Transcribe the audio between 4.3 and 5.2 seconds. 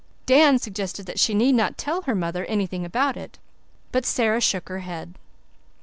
shook her head.